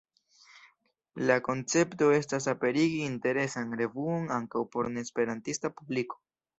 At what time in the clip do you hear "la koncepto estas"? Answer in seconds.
1.31-2.49